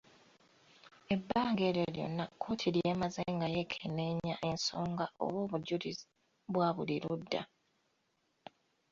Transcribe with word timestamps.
Ebbanga 1.13 1.61
eryo 1.69 1.85
lyonna 1.95 2.25
kooti 2.41 2.67
ly'emaze 2.75 3.21
nga 3.35 3.47
yeekeneennya 3.55 4.35
ensonga/obujulizi 4.49 6.05
bwa 6.53 6.67
buli 6.75 6.95
ludda. 7.03 7.41